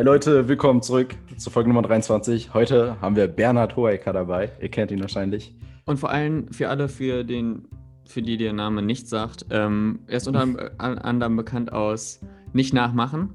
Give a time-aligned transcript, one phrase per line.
[0.00, 2.54] Hey Leute, willkommen zurück zur Folge Nummer 23.
[2.54, 4.50] Heute haben wir Bernhard Hohecker dabei.
[4.58, 5.54] Ihr kennt ihn wahrscheinlich.
[5.84, 7.68] Und vor allem für alle, für, den,
[8.06, 12.18] für die der Name nicht sagt, ähm, er ist unter anderem bekannt aus
[12.54, 13.34] Nicht nachmachen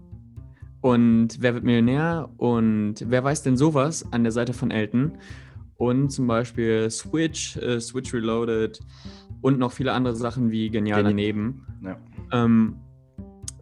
[0.81, 5.19] und Wer wird Millionär und Wer weiß denn sowas an der Seite von Elton
[5.77, 8.79] und zum Beispiel Switch, äh, Switch Reloaded
[9.41, 11.67] und noch viele andere Sachen wie Genial daneben.
[11.83, 11.97] Ja.
[12.31, 12.77] Ähm,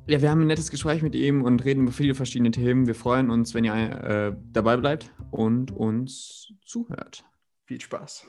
[0.06, 2.88] ja, wir haben ein nettes Gespräch mit ihm und reden über viele verschiedene Themen.
[2.88, 7.24] Wir freuen uns, wenn ihr äh, dabei bleibt und uns zuhört.
[7.66, 8.28] Viel Spaß.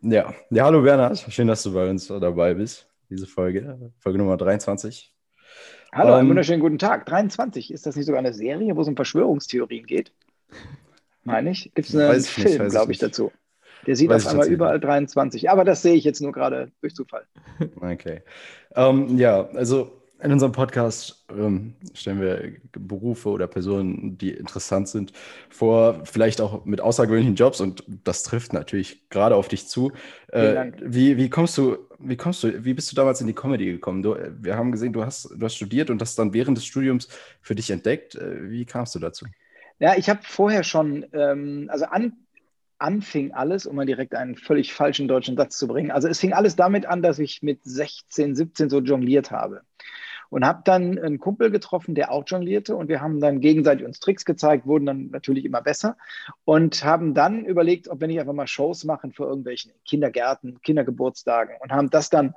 [0.00, 1.18] Ja, ja, hallo Bernhard.
[1.28, 2.88] Schön, dass du bei uns dabei bist.
[3.10, 5.14] Diese Folge, Folge Nummer 23.
[5.92, 7.04] Hallo, einen ähm, wunderschönen guten Tag.
[7.06, 10.12] 23, ist das nicht sogar eine Serie, wo es um Verschwörungstheorien geht?
[11.28, 11.70] Meine ich.
[11.74, 13.32] Gibt es einen Film, glaube ich, dazu.
[13.86, 15.50] Der sieht weiß auf einmal überall 23.
[15.50, 17.24] Aber das sehe ich jetzt nur gerade durch Zufall.
[17.80, 18.22] Okay.
[18.74, 24.88] Um, ähm, ja, also in unserem Podcast ähm, stellen wir Berufe oder Personen, die interessant
[24.88, 25.12] sind,
[25.48, 29.92] vor, vielleicht auch mit außergewöhnlichen Jobs und das trifft natürlich gerade auf dich zu.
[30.32, 33.66] Äh, wie, wie kommst du, wie kommst du, wie bist du damals in die Comedy
[33.66, 34.02] gekommen?
[34.02, 37.08] Du, wir haben gesehen, du hast, du hast studiert und das dann während des Studiums
[37.40, 38.16] für dich entdeckt.
[38.16, 39.26] Äh, wie kamst du dazu?
[39.78, 42.12] Ja, ich habe vorher schon, ähm, also an,
[42.78, 45.90] anfing alles, um mal direkt einen völlig falschen deutschen Satz zu bringen.
[45.90, 49.62] Also es fing alles damit an, dass ich mit 16, 17 so jongliert habe.
[50.30, 52.76] Und habe dann einen Kumpel getroffen, der auch jonglierte.
[52.76, 55.96] Und wir haben dann gegenseitig uns Tricks gezeigt, wurden dann natürlich immer besser.
[56.44, 61.54] Und haben dann überlegt, ob wir nicht einfach mal Shows machen für irgendwelchen Kindergärten, Kindergeburtstagen.
[61.60, 62.34] Und haben das dann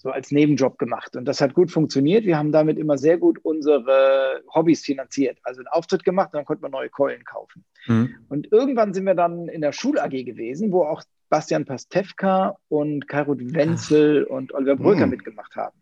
[0.00, 1.14] so als Nebenjob gemacht.
[1.14, 2.24] Und das hat gut funktioniert.
[2.24, 5.38] Wir haben damit immer sehr gut unsere Hobbys finanziert.
[5.42, 7.64] Also einen Auftritt gemacht, dann konnte man neue Keulen kaufen.
[7.86, 8.14] Mhm.
[8.30, 13.52] Und irgendwann sind wir dann in der Schul-AG gewesen, wo auch Bastian Pastewka und Kairut
[13.54, 14.32] Wenzel Ach.
[14.32, 15.10] und Oliver Bröker mhm.
[15.10, 15.76] mitgemacht haben.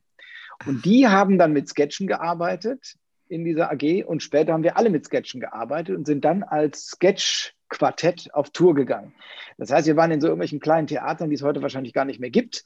[0.67, 2.97] Und die haben dann mit Sketchen gearbeitet
[3.29, 6.89] in dieser AG und später haben wir alle mit Sketchen gearbeitet und sind dann als
[6.89, 9.15] Sketch-Quartett auf Tour gegangen.
[9.59, 12.19] Das heißt, wir waren in so irgendwelchen kleinen Theatern, die es heute wahrscheinlich gar nicht
[12.19, 12.65] mehr gibt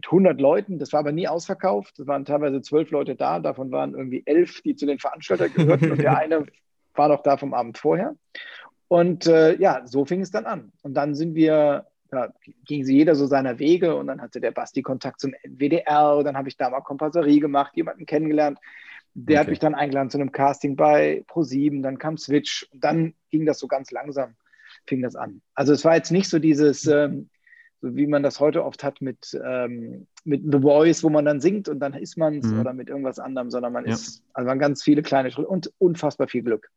[0.00, 0.78] mit 100 Leuten.
[0.78, 1.98] Das war aber nie ausverkauft.
[1.98, 3.38] Es waren teilweise zwölf Leute da.
[3.38, 5.92] Davon waren irgendwie elf, die zu den Veranstaltern gehörten.
[5.92, 6.46] und der eine
[6.94, 8.16] war noch da vom Abend vorher.
[8.88, 10.72] Und äh, ja, so fing es dann an.
[10.82, 12.32] Und dann sind wir, ja,
[12.64, 13.94] ging sie jeder so seiner Wege.
[13.96, 16.22] Und dann hatte der Basti Kontakt zum WDR.
[16.24, 18.58] Dann habe ich da mal Kompasserie gemacht, jemanden kennengelernt.
[19.12, 19.40] Der okay.
[19.40, 21.82] hat mich dann eingeladen zu einem Casting bei Pro7.
[21.82, 22.66] Dann kam Switch.
[22.72, 24.34] Und dann ging das so ganz langsam,
[24.86, 25.42] fing das an.
[25.54, 27.28] Also es war jetzt nicht so dieses, ähm,
[27.80, 31.40] so wie man das heute oft hat mit, ähm, mit The Voice, wo man dann
[31.40, 32.60] singt und dann ist man es mhm.
[32.60, 33.92] oder mit irgendwas anderem, sondern man ja.
[33.92, 36.70] ist, also man ganz viele kleine Schritte und unfassbar viel Glück.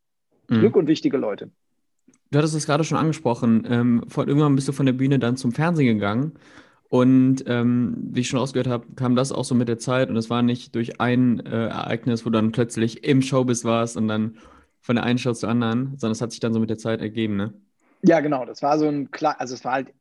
[0.50, 0.60] Mhm.
[0.60, 1.50] Glück und wichtige Leute.
[2.32, 3.68] Du hattest es gerade schon angesprochen.
[3.70, 6.34] Ähm, von, irgendwann bist du von der Bühne dann zum Fernsehen gegangen.
[6.90, 10.10] Und ähm, wie ich schon ausgehört habe, kam das auch so mit der Zeit.
[10.10, 13.98] Und es war nicht durch ein äh, Ereignis, wo du dann plötzlich im Showbiz warst
[13.98, 14.38] und dann
[14.82, 17.02] von der einen Show zur anderen, sondern es hat sich dann so mit der Zeit
[17.02, 17.54] ergeben, ne?
[18.04, 18.46] Ja, genau.
[18.46, 19.94] Das war so ein klar, also es war halt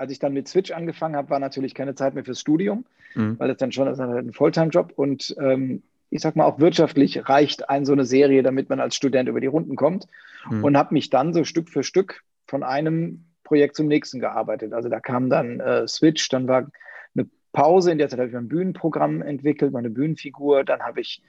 [0.00, 3.38] als ich dann mit Switch angefangen habe, war natürlich keine Zeit mehr fürs Studium, mhm.
[3.38, 7.28] weil das dann schon das ist ein Volltime-Job und ähm, ich sag mal auch wirtschaftlich
[7.28, 10.06] reicht ein so eine Serie, damit man als Student über die Runden kommt
[10.50, 10.64] mhm.
[10.64, 14.72] und habe mich dann so Stück für Stück von einem Projekt zum nächsten gearbeitet.
[14.72, 16.70] Also da kam dann äh, Switch, dann war
[17.14, 21.22] eine Pause, in der Zeit habe ich mein Bühnenprogramm entwickelt, meine Bühnenfigur, dann habe ich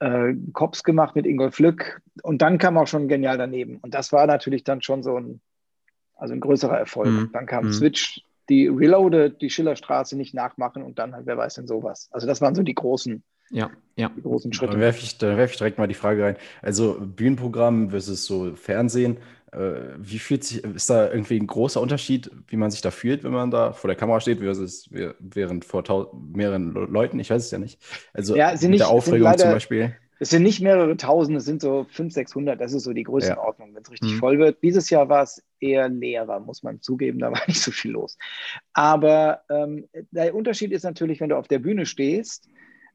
[0.00, 3.78] äh, Cops gemacht mit Ingolf Lück und dann kam auch schon genial daneben.
[3.78, 5.40] Und das war natürlich dann schon so ein
[6.16, 7.08] also ein größerer Erfolg.
[7.08, 7.30] Mhm.
[7.32, 7.72] Dann kam mhm.
[7.72, 12.08] Switch, die Reloaded, die Schillerstraße nicht nachmachen und dann halt, wer weiß denn sowas.
[12.10, 14.10] Also das waren so die großen, ja, ja.
[14.16, 14.72] Die großen Schritte.
[14.72, 16.36] Dann werfe ich, werf ich direkt mal die Frage rein.
[16.62, 19.18] Also Bühnenprogramm versus so Fernsehen.
[19.52, 23.22] Äh, wie fühlt sich, ist da irgendwie ein großer Unterschied, wie man sich da fühlt,
[23.22, 27.20] wenn man da vor der Kamera steht, versus während vor mehreren Leuten?
[27.20, 27.80] Ich weiß es ja nicht.
[28.12, 29.94] Also ja, mit nicht, der Aufregung leider, zum Beispiel.
[30.20, 33.70] Es sind nicht mehrere tausend, es sind so 500, 600, das ist so die Größenordnung,
[33.70, 33.74] ja.
[33.74, 34.18] wenn es richtig mhm.
[34.18, 34.62] voll wird.
[34.62, 38.16] Dieses Jahr war es eher leerer, muss man zugeben, da war nicht so viel los.
[38.72, 42.48] Aber ähm, der Unterschied ist natürlich, wenn du auf der Bühne stehst,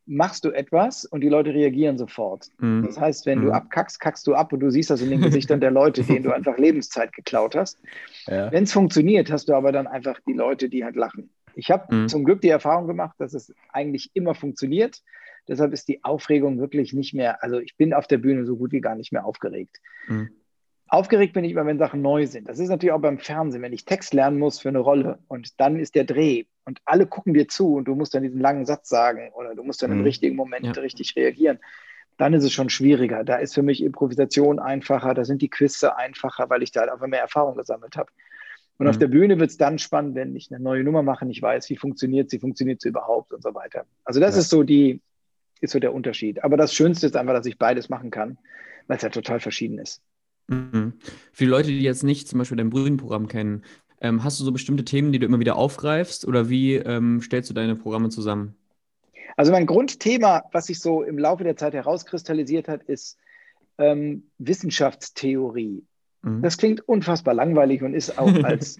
[0.09, 2.47] machst du etwas und die Leute reagieren sofort.
[2.57, 2.83] Mhm.
[2.85, 3.45] Das heißt, wenn mhm.
[3.45, 6.23] du abkackst, kackst du ab und du siehst das in den Gesichtern der Leute, denen
[6.23, 7.77] du einfach Lebenszeit geklaut hast.
[8.25, 8.51] Ja.
[8.51, 11.29] Wenn es funktioniert, hast du aber dann einfach die Leute, die halt lachen.
[11.53, 12.07] Ich habe mhm.
[12.07, 15.01] zum Glück die Erfahrung gemacht, dass es eigentlich immer funktioniert.
[15.49, 18.71] Deshalb ist die Aufregung wirklich nicht mehr, also ich bin auf der Bühne so gut
[18.71, 19.77] wie gar nicht mehr aufgeregt.
[20.07, 20.29] Mhm.
[20.87, 22.49] Aufgeregt bin ich immer, wenn Sachen neu sind.
[22.49, 25.59] Das ist natürlich auch beim Fernsehen, wenn ich Text lernen muss für eine Rolle und
[25.59, 28.65] dann ist der Dreh und alle gucken dir zu und du musst dann diesen langen
[28.65, 29.99] Satz sagen oder du musst dann mhm.
[29.99, 30.71] im richtigen Moment ja.
[30.81, 31.59] richtig reagieren.
[32.17, 33.23] Dann ist es schon schwieriger.
[33.23, 36.91] Da ist für mich Improvisation einfacher, da sind die Quizze einfacher, weil ich da halt
[36.91, 38.11] einfach mehr Erfahrung gesammelt habe.
[38.79, 38.89] Und mhm.
[38.89, 41.69] auf der Bühne wird es dann spannend, wenn ich eine neue Nummer mache, nicht weiß,
[41.69, 43.85] wie funktioniert sie, funktioniert sie überhaupt und so weiter.
[44.05, 44.41] Also das ja.
[44.41, 45.01] ist so die,
[45.61, 46.43] ist so der Unterschied.
[46.43, 48.37] Aber das Schönste ist einfach, dass ich beides machen kann,
[48.87, 50.01] weil es ja total verschieden ist.
[50.47, 50.93] Mhm.
[51.31, 53.63] Für die Leute, die jetzt nicht zum Beispiel dein Brühenprogramm kennen,
[54.01, 57.49] ähm, hast du so bestimmte Themen, die du immer wieder aufgreifst oder wie ähm, stellst
[57.49, 58.55] du deine Programme zusammen?
[59.35, 63.17] Also mein Grundthema, was sich so im Laufe der Zeit herauskristallisiert hat, ist
[63.77, 65.83] ähm, Wissenschaftstheorie.
[66.21, 66.41] Mhm.
[66.41, 68.79] Das klingt unfassbar langweilig und ist auch als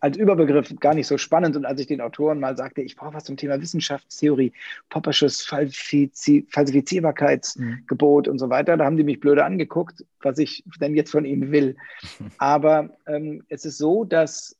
[0.00, 1.56] als Überbegriff gar nicht so spannend.
[1.56, 4.52] Und als ich den Autoren mal sagte, ich brauche was zum Thema Wissenschaftstheorie,
[4.88, 8.32] Poppersches Falsifiz Falsifizierbarkeitsgebot mhm.
[8.32, 11.52] und so weiter, da haben die mich blöde angeguckt, was ich denn jetzt von ihnen
[11.52, 11.76] will.
[12.38, 14.56] Aber ähm, es ist so, dass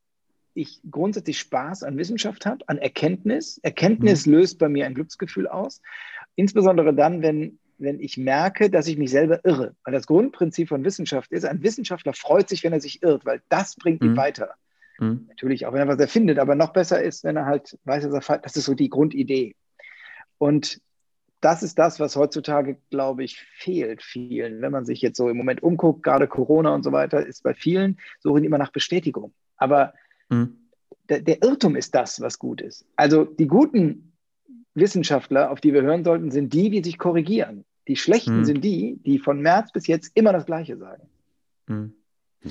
[0.55, 3.59] ich grundsätzlich Spaß an Wissenschaft habe, an Erkenntnis.
[3.63, 4.35] Erkenntnis mhm.
[4.35, 5.81] löst bei mir ein Glücksgefühl aus.
[6.37, 9.75] Insbesondere dann, wenn, wenn ich merke, dass ich mich selber irre.
[9.85, 13.43] Weil das Grundprinzip von Wissenschaft ist, ein Wissenschaftler freut sich, wenn er sich irrt, weil
[13.49, 14.17] das bringt ihn mhm.
[14.17, 14.55] weiter.
[15.01, 15.27] Mhm.
[15.29, 18.29] Natürlich auch, wenn er was erfindet, aber noch besser ist, wenn er halt weiß, dass
[18.29, 19.57] er, das ist so die Grundidee.
[20.39, 20.81] Und
[21.41, 24.61] das ist das, was heutzutage, glaube ich, fehlt vielen.
[24.61, 27.55] Wenn man sich jetzt so im Moment umguckt, gerade Corona und so weiter, ist bei
[27.55, 29.33] vielen suchen immer nach Bestätigung.
[29.57, 29.95] Aber
[30.29, 30.59] mhm.
[31.09, 32.85] der, der Irrtum ist das, was gut ist.
[32.97, 34.13] Also die guten
[34.75, 37.65] Wissenschaftler, auf die wir hören sollten, sind die, die sich korrigieren.
[37.89, 38.45] Die schlechten mhm.
[38.45, 41.09] sind die, die von März bis jetzt immer das Gleiche sagen.
[41.67, 41.95] Mhm.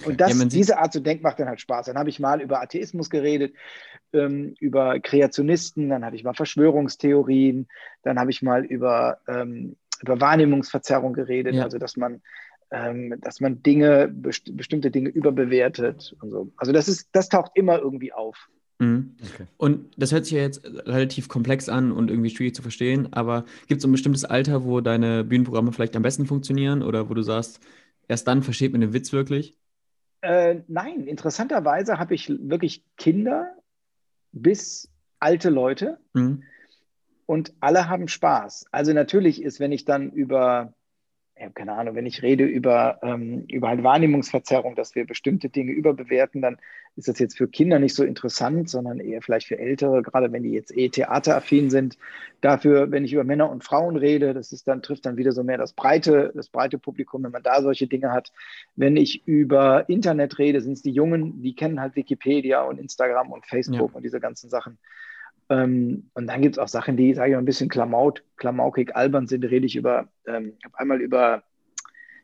[0.05, 1.87] Und das, ja, diese Art zu denken macht dann halt Spaß.
[1.87, 3.55] Dann habe ich mal über Atheismus geredet,
[4.13, 7.67] ähm, über Kreationisten, dann hatte ich mal Verschwörungstheorien,
[8.03, 11.63] dann habe ich mal über, ähm, über Wahrnehmungsverzerrung geredet, ja.
[11.63, 12.21] also dass man,
[12.71, 16.51] ähm, dass man Dinge, best bestimmte Dinge überbewertet und so.
[16.57, 18.47] Also das ist, das taucht immer irgendwie auf.
[18.77, 19.15] Mhm.
[19.21, 19.47] Okay.
[19.57, 23.45] Und das hört sich ja jetzt relativ komplex an und irgendwie schwierig zu verstehen, aber
[23.67, 27.23] gibt es ein bestimmtes Alter, wo deine Bühnenprogramme vielleicht am besten funktionieren oder wo du
[27.23, 27.59] sagst,
[28.07, 29.55] erst dann versteht man den Witz wirklich?
[30.21, 33.55] Äh, nein, interessanterweise habe ich wirklich Kinder
[34.31, 36.43] bis alte Leute mhm.
[37.25, 38.65] und alle haben Spaß.
[38.71, 40.73] Also natürlich ist, wenn ich dann über
[41.53, 46.41] keine Ahnung, wenn ich rede über, ähm, über halt Wahrnehmungsverzerrung, dass wir bestimmte Dinge überbewerten,
[46.41, 46.57] dann
[46.95, 50.43] ist das jetzt für Kinder nicht so interessant, sondern eher vielleicht für Ältere, gerade wenn
[50.43, 51.97] die jetzt eh theateraffin sind.
[52.41, 55.43] Dafür, wenn ich über Männer und Frauen rede, das ist dann, trifft dann wieder so
[55.43, 58.31] mehr das breite, das breite Publikum, wenn man da solche Dinge hat.
[58.75, 63.31] Wenn ich über Internet rede, sind es die Jungen, die kennen halt Wikipedia und Instagram
[63.31, 63.95] und Facebook ja.
[63.95, 64.77] und diese ganzen Sachen.
[65.49, 68.95] Ähm, und dann gibt es auch Sachen, die, sage ich mal, ein bisschen klamauk, klamaukig
[68.95, 69.43] albern sind.
[69.43, 71.43] Rede ich über, ähm, ich habe einmal über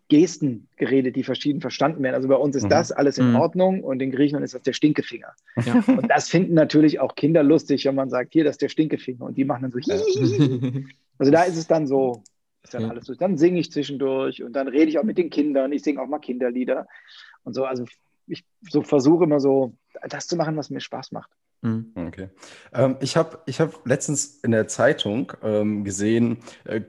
[0.07, 2.15] Gesten geredet, die verschieden verstanden werden.
[2.15, 2.69] Also bei uns ist mhm.
[2.69, 3.37] das alles in mhm.
[3.37, 5.33] Ordnung und in Griechenland ist das der Stinkefinger.
[5.65, 5.83] Ja.
[5.87, 9.25] Und das finden natürlich auch Kinder lustig, wenn man sagt, hier, das ist der Stinkefinger.
[9.25, 10.85] Und die machen dann so, Hihihi.
[11.17, 12.21] also da ist es dann so,
[12.63, 12.89] ist dann ja.
[12.89, 13.15] alles so.
[13.15, 15.71] Dann singe ich zwischendurch und dann rede ich auch mit den Kindern.
[15.71, 16.85] Ich singe auch mal Kinderlieder
[17.43, 17.65] und so.
[17.65, 17.85] Also
[18.27, 19.73] ich so versuche immer so,
[20.07, 21.31] das zu machen, was mir Spaß macht.
[21.61, 21.91] Mhm.
[21.95, 22.29] Okay.
[22.73, 26.81] Ähm, ich habe ich hab letztens in der Zeitung ähm, gesehen, äh,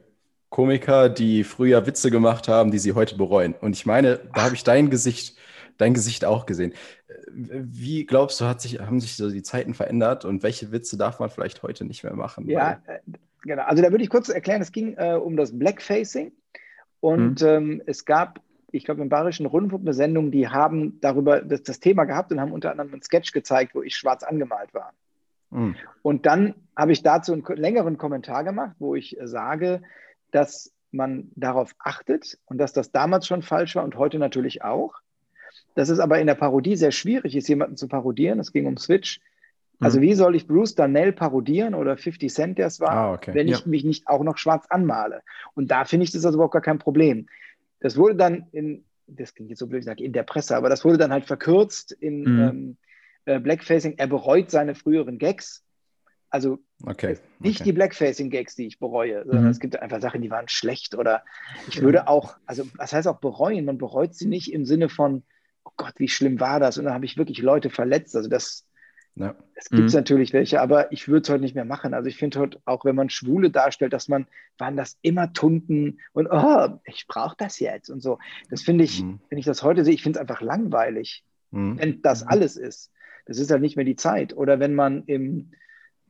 [0.49, 3.55] Komiker, die früher Witze gemacht haben, die sie heute bereuen.
[3.55, 5.37] Und ich meine, da habe ich dein Gesicht,
[5.77, 6.73] dein Gesicht auch gesehen.
[7.09, 10.97] Äh, wie glaubst du, hat sich, haben sich so die Zeiten verändert und welche Witze
[10.97, 12.49] darf man vielleicht heute nicht mehr machen?
[12.49, 13.01] Ja, äh,
[13.43, 13.65] genau.
[13.65, 16.33] Also da würde ich kurz erklären, es ging äh, um das Blackfacing
[17.01, 17.49] und mhm.
[17.49, 18.41] ähm, es gab
[18.73, 22.41] ich glaube, im Bayerischen Rundfunk eine Sendung, die haben darüber das, das, Thema gehabt und
[22.41, 24.93] haben unter anderem einen Sketch gezeigt, wo ich schwarz angemalt war.
[25.51, 25.77] Mhm.
[26.03, 29.83] Und dann habe ich dazu einen längeren Kommentar gemacht, wo ich sage,
[30.31, 34.95] dass man darauf achtet und dass das damals schon falsch war und heute natürlich auch.
[35.75, 38.41] Dass es aber in der Parodie sehr schwierig ist, jemanden zu parodieren.
[38.41, 39.21] Es ging um Switch.
[39.79, 40.03] Also, mhm.
[40.03, 43.35] wie soll ich Bruce Darnell parodieren oder 50 Cent, der es war, ah, okay.
[43.35, 43.67] wenn ich ja.
[43.67, 45.23] mich nicht auch noch schwarz anmale?
[45.55, 47.27] Und da finde ich das also überhaupt gar kein Problem.
[47.81, 50.69] Das wurde dann in, das klingt jetzt so blöd, ich sage in der Presse, aber
[50.69, 52.43] das wurde dann halt verkürzt in mhm.
[52.43, 52.77] ähm,
[53.27, 53.95] äh, Blackfacing.
[53.99, 55.63] Er bereut seine früheren Gags.
[56.29, 57.17] Also okay.
[57.39, 57.71] nicht okay.
[57.71, 59.51] die Blackfacing-Gags, die ich bereue, sondern mhm.
[59.51, 61.25] es gibt einfach Sachen, die waren schlecht oder
[61.69, 63.65] ich würde auch, also was heißt auch bereuen?
[63.65, 65.23] Man bereut sie nicht im Sinne von,
[65.65, 66.79] oh Gott, wie schlimm war das?
[66.79, 68.17] Und dann habe ich wirklich Leute verletzt.
[68.17, 68.66] Also das,
[69.17, 69.35] ja.
[69.55, 69.95] Es gibt mhm.
[69.95, 71.95] natürlich welche, aber ich würde es heute nicht mehr machen.
[71.95, 74.27] Also ich finde heute, auch wenn man Schwule darstellt, dass man,
[74.59, 78.19] waren das immer Tunden und oh, ich brauche das jetzt und so.
[78.51, 79.21] Das finde ich, mhm.
[79.31, 81.79] wenn ich das heute sehe, ich finde es einfach langweilig, mhm.
[81.79, 82.29] wenn das mhm.
[82.31, 82.93] alles ist.
[83.25, 84.37] Das ist halt nicht mehr die Zeit.
[84.37, 85.53] Oder wenn man im,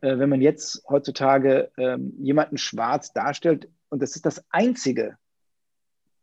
[0.01, 5.17] äh, wenn man jetzt heutzutage ähm, jemanden schwarz darstellt und das ist das Einzige,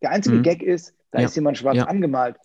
[0.01, 0.43] der einzige mhm.
[0.43, 1.25] Gag ist, da ja.
[1.25, 1.85] ist jemand schwarz ja.
[1.85, 2.35] angemalt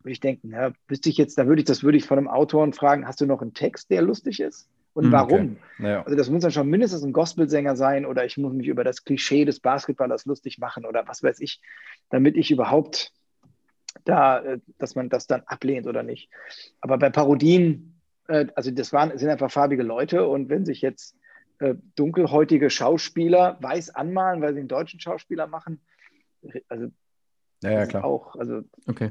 [0.00, 2.28] würde ich denken, ja, wüsste ich jetzt, da würde ich, das würde ich von einem
[2.28, 4.68] Autoren fragen, hast du noch einen Text, der lustig ist?
[4.92, 5.56] Und hm, warum?
[5.78, 5.88] Okay.
[5.90, 6.02] Ja.
[6.02, 9.04] Also das muss dann schon mindestens ein Gospelsänger sein oder ich muss mich über das
[9.04, 11.60] Klischee des Basketballers lustig machen oder was weiß ich,
[12.08, 13.12] damit ich überhaupt
[14.04, 16.28] da, äh, dass man das dann ablehnt oder nicht.
[16.80, 21.16] Aber bei Parodien, äh, also das waren, sind einfach farbige Leute und wenn sich jetzt
[21.58, 25.80] äh, dunkelhäutige Schauspieler weiß anmalen, weil sie einen deutschen Schauspieler machen,
[26.68, 26.90] also
[27.62, 28.04] ja, ja klar.
[28.04, 29.10] auch, also okay.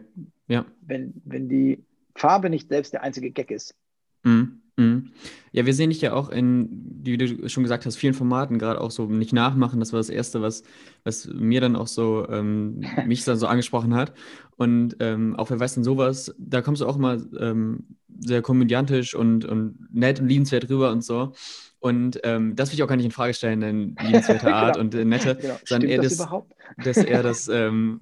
[0.50, 0.66] Ja.
[0.82, 1.84] wenn, wenn die
[2.16, 3.76] Farbe nicht selbst der einzige Gag ist.
[4.24, 4.62] Mhm.
[4.80, 5.12] Mhm.
[5.52, 6.70] Ja, wir sehen dich ja auch in,
[7.04, 9.80] wie du schon gesagt hast, vielen Formaten, gerade auch so nicht nachmachen.
[9.80, 10.64] Das war das Erste, was,
[11.04, 14.14] was mir dann auch so, ähm, mich dann so angesprochen hat.
[14.56, 19.16] Und ähm, auch wer weiß denn sowas, da kommst du auch immer ähm, sehr komödiantisch
[19.16, 21.34] und, und nett und liebenswert rüber und so.
[21.80, 24.86] Und ähm, das will ich auch gar nicht in Frage stellen, deine liebenswerte Art genau.
[24.86, 25.58] und äh, nette, genau.
[25.66, 26.30] sondern eher das, das,
[26.84, 28.02] dass eher das, ähm,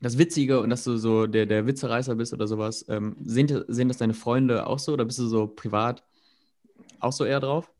[0.00, 2.84] das Witzige und dass du so der, der Witzereißer bist oder sowas.
[2.88, 6.02] Ähm, sehen, sehen das deine Freunde auch so oder bist du so privat
[7.00, 7.70] auch so eher drauf?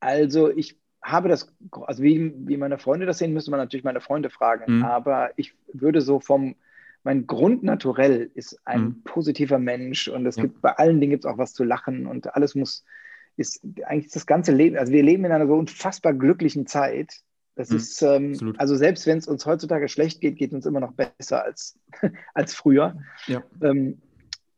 [0.00, 1.52] Also ich habe das,
[1.86, 4.78] also wie, wie meine Freunde das sehen, müsste man natürlich meine Freunde fragen.
[4.78, 4.84] Mhm.
[4.84, 6.54] Aber ich würde so vom,
[7.02, 9.02] mein Grundnaturell ist ein mhm.
[9.04, 10.42] positiver Mensch und es ja.
[10.42, 12.84] gibt bei allen Dingen gibt es auch was zu lachen und alles muss,
[13.36, 17.22] ist eigentlich das ganze Leben, also wir leben in einer so unfassbar glücklichen Zeit.
[17.58, 17.76] Das mhm.
[17.76, 20.92] ist, ähm, also selbst wenn es uns heutzutage schlecht geht, geht es uns immer noch
[20.92, 21.76] besser als,
[22.34, 22.96] als früher.
[23.26, 23.42] Ja.
[23.60, 24.00] Ähm,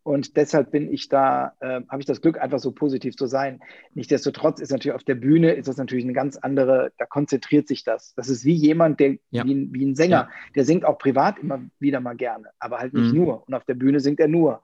[0.02, 3.60] und deshalb bin ich da, äh, habe ich das Glück, einfach so positiv zu sein.
[3.94, 7.84] Nichtsdestotrotz ist natürlich auf der Bühne, ist das natürlich eine ganz andere, da konzentriert sich
[7.84, 8.12] das.
[8.16, 9.46] Das ist wie jemand, der, ja.
[9.46, 10.28] wie, wie, ein Sänger, ja.
[10.54, 13.18] der singt auch privat immer wieder mal gerne, aber halt nicht mhm.
[13.24, 13.48] nur.
[13.48, 14.62] Und auf der Bühne singt er nur.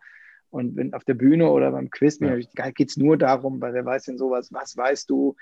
[0.50, 2.36] Und wenn auf der Bühne oder beim Quiz ja.
[2.70, 5.36] geht es nur darum, weil wer weiß denn sowas, was weißt du,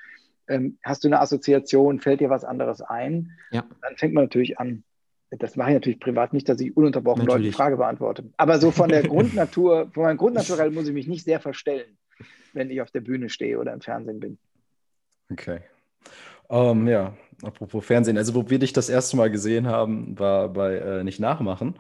[0.49, 3.33] ähm, hast du eine Assoziation, fällt dir was anderes ein?
[3.51, 3.65] Ja.
[3.83, 4.85] Dann fängt man natürlich an,
[5.31, 7.47] das mache ich natürlich privat nicht, dass ich ununterbrochen natürlich.
[7.47, 8.25] Leuten Frage beantworte.
[8.37, 11.97] Aber so von der Grundnatur, von meinem Grundnaturell muss ich mich nicht sehr verstellen,
[12.53, 14.39] wenn ich auf der Bühne stehe oder im Fernsehen bin.
[15.31, 15.61] Okay.
[16.49, 18.19] Um, ähm, ja, apropos Fernsehen.
[18.19, 21.77] Also, wo wir dich das erste Mal gesehen haben, war bei äh, Nicht Nachmachen.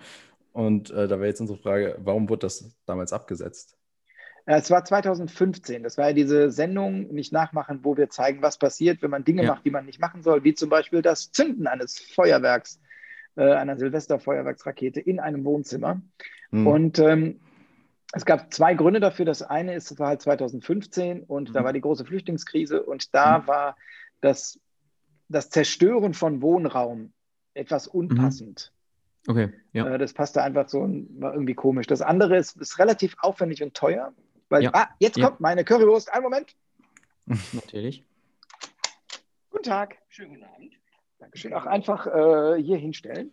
[0.52, 3.76] Und äh, da wäre jetzt unsere Frage, warum wurde das damals abgesetzt?
[4.46, 5.82] Es war 2015.
[5.82, 9.44] Das war ja diese Sendung Nicht Nachmachen, wo wir zeigen, was passiert, wenn man Dinge
[9.44, 9.52] ja.
[9.52, 12.80] macht, die man nicht machen soll, wie zum Beispiel das Zünden eines Feuerwerks
[13.36, 16.02] äh, einer Silvesterfeuerwerksrakete in einem Wohnzimmer.
[16.50, 16.66] Mhm.
[16.66, 17.40] Und ähm,
[18.12, 19.24] es gab zwei Gründe dafür.
[19.24, 21.52] Das eine ist, es war halt 2015 und mhm.
[21.54, 23.46] da war die große Flüchtlingskrise und da mhm.
[23.46, 23.76] war
[24.20, 24.60] das,
[25.28, 27.12] das Zerstören von Wohnraum
[27.54, 28.72] etwas unpassend.
[29.26, 29.32] Mhm.
[29.32, 29.94] Okay, ja.
[29.94, 31.86] Äh, das passte einfach so, war irgendwie komisch.
[31.86, 34.12] Das andere ist, ist relativ aufwendig und teuer,
[34.48, 34.70] weil, ja.
[34.72, 35.28] ah, jetzt ja.
[35.28, 36.12] kommt meine Currywurst.
[36.12, 36.54] Einen Moment.
[37.52, 38.04] Natürlich.
[39.50, 39.96] Guten Tag.
[40.08, 40.74] Schönen guten Abend.
[41.18, 41.54] Dankeschön.
[41.54, 43.32] Auch einfach äh, hier hinstellen.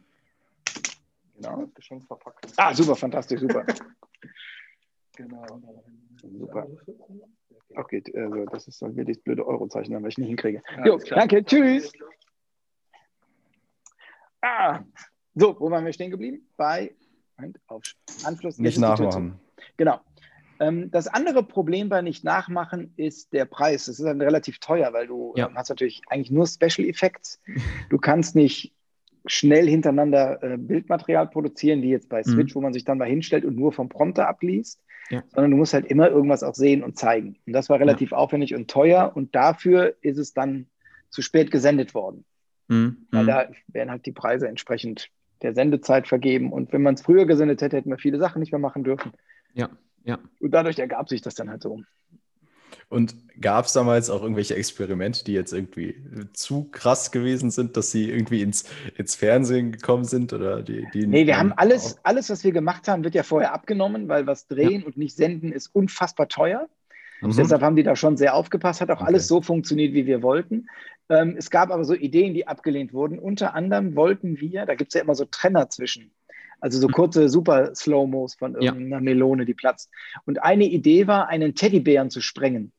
[1.35, 1.67] Genau.
[1.73, 2.53] Geschenk verpackt.
[2.57, 3.65] Ah, super, fantastisch, super.
[5.15, 5.45] genau.
[6.21, 6.67] Super.
[7.75, 10.61] Okay, also das ist dann wirklich das blöde Eurozeichen, weil ich nicht hinkriege.
[10.77, 11.91] Ja, jo, danke, tschüss.
[14.41, 14.81] Ah,
[15.35, 16.47] so, wo waren wir stehen geblieben?
[16.57, 16.93] Bei
[17.67, 17.81] auf
[18.23, 18.57] Anschluss.
[18.59, 19.39] Nicht nachmachen.
[19.77, 19.99] Genau.
[20.61, 23.87] Ähm, das andere Problem bei nicht nachmachen ist der Preis.
[23.87, 25.49] Das ist dann relativ teuer, weil du ja.
[25.55, 27.41] hast natürlich eigentlich nur Special Effects.
[27.89, 28.71] Du kannst nicht
[29.25, 32.29] schnell hintereinander äh, Bildmaterial produzieren, wie jetzt bei mhm.
[32.31, 32.59] Switch, mhm.
[32.59, 35.23] wo man sich dann mal hinstellt und nur vom Prompter abliest, ja.
[35.33, 37.37] sondern du musst halt immer irgendwas auch sehen und zeigen.
[37.47, 38.17] Und das war relativ ja.
[38.17, 40.67] aufwendig und teuer und dafür ist es dann
[41.09, 42.23] zu spät gesendet worden.
[42.67, 43.07] Mhm.
[43.09, 43.27] Weil mhm.
[43.27, 45.09] da werden halt die Preise entsprechend
[45.41, 46.53] der Sendezeit vergeben.
[46.53, 49.11] Und wenn man es früher gesendet hätte, hätten wir viele Sachen nicht mehr machen dürfen.
[49.53, 49.69] Ja.
[50.03, 50.19] Ja.
[50.39, 51.81] Und dadurch ergab sich das dann halt so.
[52.89, 55.95] Und gab es damals auch irgendwelche Experimente, die jetzt irgendwie
[56.33, 58.65] zu krass gewesen sind, dass sie irgendwie ins,
[58.97, 60.33] ins Fernsehen gekommen sind?
[60.33, 63.53] Oder die, die nee, wir haben alles, alles, was wir gemacht haben, wird ja vorher
[63.53, 64.87] abgenommen, weil was drehen ja.
[64.87, 66.67] und nicht senden ist unfassbar teuer.
[67.21, 67.35] Mhm.
[67.37, 69.07] Deshalb haben die da schon sehr aufgepasst, hat auch okay.
[69.07, 70.67] alles so funktioniert, wie wir wollten.
[71.07, 73.19] Ähm, es gab aber so Ideen, die abgelehnt wurden.
[73.19, 76.11] Unter anderem wollten wir, da gibt es ja immer so Trenner zwischen
[76.61, 79.01] also so kurze super Slow-Mos von irgendeiner ja.
[79.01, 79.91] Melone, die platzt.
[80.25, 82.71] Und eine Idee war, einen Teddybären zu sprengen.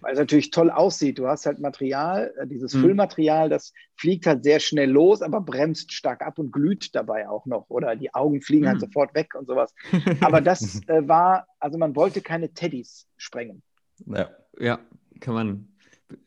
[0.00, 1.18] Weil es natürlich toll aussieht.
[1.18, 2.82] Du hast halt Material, äh, dieses mhm.
[2.82, 7.46] Füllmaterial, das fliegt halt sehr schnell los, aber bremst stark ab und glüht dabei auch
[7.46, 7.68] noch.
[7.68, 8.68] Oder die Augen fliegen mhm.
[8.68, 9.74] halt sofort weg und sowas.
[10.20, 13.62] Aber das äh, war, also man wollte keine Teddys sprengen.
[14.06, 14.78] Ja, ja
[15.18, 15.68] kann man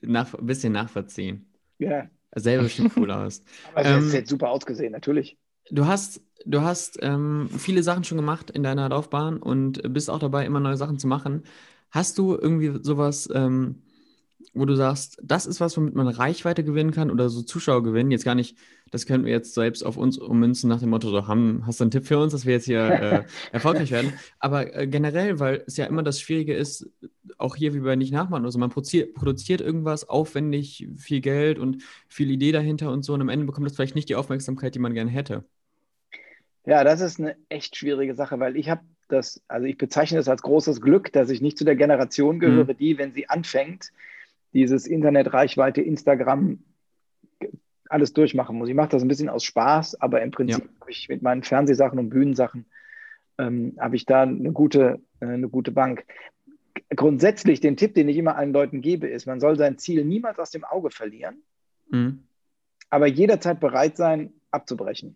[0.02, 1.50] nach, ein bisschen nachvollziehen.
[1.78, 2.10] Ja.
[2.36, 3.42] Selber sieht cool aus.
[3.74, 5.38] Aber es ähm, hätte super ausgesehen, natürlich.
[5.72, 10.20] Du hast, du hast ähm, viele Sachen schon gemacht in deiner Laufbahn und bist auch
[10.20, 11.44] dabei, immer neue Sachen zu machen.
[11.92, 13.82] Hast du irgendwie sowas, ähm,
[14.54, 18.12] wo du sagst, das ist was, womit man Reichweite gewinnen kann oder so Zuschauer gewinnen?
[18.12, 18.58] Jetzt gar nicht,
[18.92, 21.84] das können wir jetzt selbst auf uns ummünzen nach dem Motto, so, haben, hast du
[21.84, 24.14] einen Tipp für uns, dass wir jetzt hier äh, erfolgreich werden?
[24.40, 26.90] Aber äh, generell, weil es ja immer das Schwierige ist,
[27.38, 31.84] auch hier wie bei Nicht Nachmachen, also man produziert, produziert irgendwas aufwendig, viel Geld und
[32.08, 34.80] viel Idee dahinter und so und am Ende bekommt das vielleicht nicht die Aufmerksamkeit, die
[34.80, 35.46] man gerne hätte.
[36.66, 40.28] Ja, das ist eine echt schwierige Sache, weil ich habe das, also ich bezeichne das
[40.28, 42.78] als großes Glück, dass ich nicht zu der Generation gehöre, mhm.
[42.78, 43.92] die, wenn sie anfängt,
[44.54, 46.60] dieses Internet, Reichweite, Instagram,
[47.90, 48.70] alles durchmachen muss.
[48.70, 50.80] Ich mache das ein bisschen aus Spaß, aber im Prinzip ja.
[50.80, 52.66] habe ich mit meinen Fernsehsachen und Bühnensachen
[53.40, 56.06] ähm, habe ich da eine gute, äh, eine gute Bank.
[56.96, 60.40] Grundsätzlich den Tipp, den ich immer allen Leuten gebe, ist, man soll sein Ziel niemals
[60.40, 61.42] aus dem Auge verlieren,
[61.90, 62.24] mhm.
[62.90, 65.16] aber jederzeit bereit sein, abzubrechen.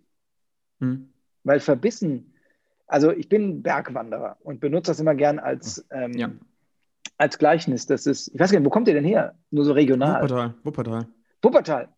[0.79, 1.12] Mhm.
[1.43, 2.33] Weil verbissen,
[2.87, 6.29] also ich bin Bergwanderer und benutze das immer gern als, ähm, ja.
[7.17, 7.85] als Gleichnis.
[7.85, 9.35] Das ist, ich weiß gar nicht, wo kommt ihr denn her?
[9.51, 10.21] Nur so regional.
[10.23, 10.53] Wuppertal.
[10.63, 11.07] Wuppertal.
[11.41, 11.89] Wuppertal.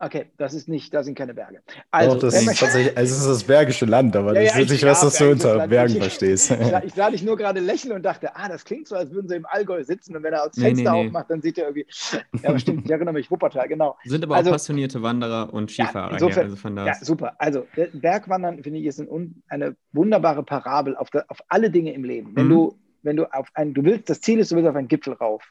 [0.00, 1.60] Okay, das ist nicht, da sind keine Berge.
[1.90, 4.60] Also, Doch, das ist tatsächlich, also es ist das Bergische Land, aber ja, das ja,
[4.60, 5.70] ist nicht, was du unter Land.
[5.70, 6.52] Bergen ich, verstehst.
[6.52, 9.28] Ich, ich, sah dich nur gerade lächeln und dachte, ah, das klingt so, als würden
[9.28, 11.64] sie im Allgäu sitzen und wenn er das Fenster nee, nee, aufmacht, dann sieht er
[11.64, 11.86] irgendwie,
[12.42, 13.96] ja, stimmt, ich erinnere mich, Wuppertal, genau.
[14.04, 16.10] Sind aber also, auch passionierte Wanderer und Skifahrer.
[16.10, 17.34] Ja, insofern, also von ja super.
[17.38, 22.36] Also Bergwandern, finde ich, ist ein, eine wunderbare Parabel auf, auf alle Dinge im Leben.
[22.36, 22.50] Wenn mhm.
[22.50, 25.14] du, wenn du auf ein, du willst, das Ziel ist, du willst auf einen Gipfel
[25.14, 25.42] rauf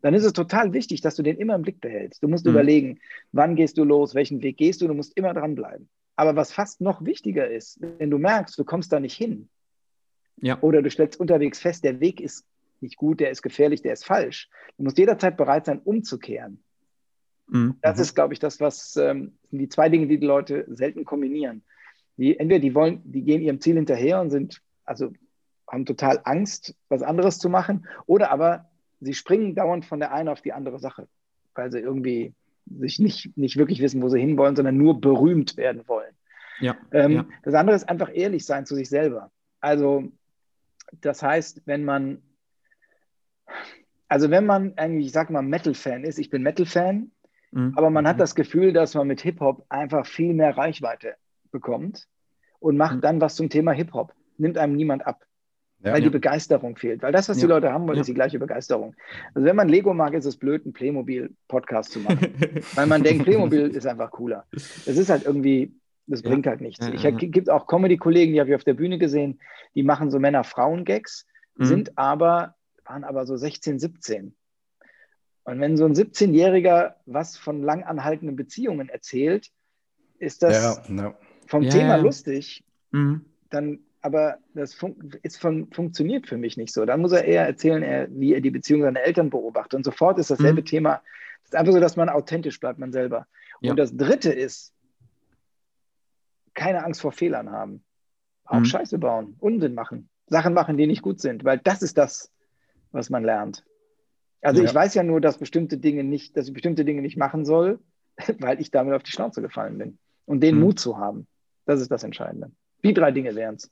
[0.00, 2.22] dann ist es total wichtig, dass du den immer im Blick behältst.
[2.22, 2.52] Du musst mhm.
[2.52, 3.00] überlegen,
[3.32, 5.88] wann gehst du los, welchen Weg gehst du, du musst immer dranbleiben.
[6.16, 9.48] Aber was fast noch wichtiger ist, wenn du merkst, du kommst da nicht hin,
[10.40, 10.58] ja.
[10.60, 12.44] oder du stellst unterwegs fest, der Weg ist
[12.80, 14.48] nicht gut, der ist gefährlich, der ist falsch.
[14.76, 16.62] Du musst jederzeit bereit sein, umzukehren.
[17.48, 17.76] Mhm.
[17.80, 21.62] Das ist, glaube ich, das, was ähm, die zwei Dinge, die die Leute selten kombinieren.
[22.16, 25.12] Die, entweder die wollen, die gehen ihrem Ziel hinterher und sind, also
[25.70, 28.68] haben total Angst, was anderes zu machen, oder aber
[29.02, 31.08] sie springen dauernd von der einen auf die andere Sache,
[31.54, 32.34] weil sie irgendwie
[32.78, 36.14] sich nicht, nicht wirklich wissen, wo sie hinwollen, sondern nur berühmt werden wollen.
[36.60, 37.26] Ja, ähm, ja.
[37.42, 39.32] Das andere ist einfach ehrlich sein zu sich selber.
[39.60, 40.04] Also,
[41.00, 42.22] das heißt, wenn man,
[44.08, 47.10] also wenn man irgendwie, ich sag mal, Metal-Fan ist, ich bin Metal-Fan,
[47.50, 47.72] mhm.
[47.74, 48.20] aber man hat mhm.
[48.20, 51.16] das Gefühl, dass man mit Hip-Hop einfach viel mehr Reichweite
[51.50, 52.06] bekommt
[52.60, 53.00] und macht mhm.
[53.00, 54.14] dann was zum Thema Hip-Hop.
[54.38, 55.24] Nimmt einem niemand ab
[55.82, 56.04] ja, weil ja.
[56.04, 57.02] die Begeisterung fehlt.
[57.02, 58.94] Weil das, was die Leute haben wollen, ist die gleiche Begeisterung.
[59.34, 62.34] Also wenn man Lego mag, ist es blöd, einen Playmobil-Podcast zu machen.
[62.74, 64.46] weil man denkt, Playmobil ist einfach cooler.
[64.52, 65.74] Es ist halt irgendwie,
[66.06, 66.86] das bringt halt nichts.
[66.88, 69.40] Ich gibt auch Comedy-Kollegen, die habe ich auf der Bühne gesehen,
[69.74, 71.64] die machen so Männer-Frauen-Gags, mhm.
[71.64, 72.54] sind aber,
[72.84, 74.34] waren aber so 16, 17.
[75.44, 79.50] Und wenn so ein 17-Jähriger was von langanhaltenden Beziehungen erzählt,
[80.20, 80.80] ist das
[81.48, 82.62] vom Thema lustig.
[82.92, 83.24] Mhm.
[83.50, 86.84] Dann aber das fun ist von, funktioniert für mich nicht so.
[86.84, 89.74] Dann muss er eher erzählen, er, wie er die Beziehung seiner Eltern beobachtet.
[89.74, 90.66] Und sofort ist dasselbe mhm.
[90.66, 91.02] Thema.
[91.44, 93.26] Es ist einfach so, dass man authentisch bleibt, man selber.
[93.60, 93.70] Ja.
[93.70, 94.74] Und das Dritte ist,
[96.54, 97.84] keine Angst vor Fehlern haben.
[98.44, 98.64] Auch mhm.
[98.64, 102.30] Scheiße bauen, Unsinn machen, Sachen machen, die nicht gut sind, weil das ist das,
[102.90, 103.64] was man lernt.
[104.42, 104.68] Also ja.
[104.68, 107.78] ich weiß ja nur, dass bestimmte Dinge nicht, dass ich bestimmte Dinge nicht machen soll,
[108.40, 109.98] weil ich damit auf die Schnauze gefallen bin.
[110.26, 110.62] Und den mhm.
[110.62, 111.28] Mut zu haben,
[111.66, 112.50] das ist das Entscheidende.
[112.82, 113.70] Die drei Dinge wären es.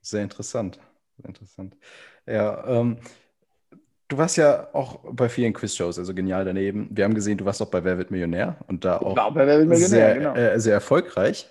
[0.00, 0.78] Sehr interessant.
[1.16, 1.76] Sehr interessant.
[2.26, 2.98] Ja, ähm,
[4.08, 6.88] du warst ja auch bei vielen Quizshows, also genial daneben.
[6.90, 9.58] Wir haben gesehen, du warst auch bei Wer wird Millionär und da auch bei Wer
[9.58, 10.34] wird Millionär, sehr, genau.
[10.34, 11.48] äh, sehr erfolgreich.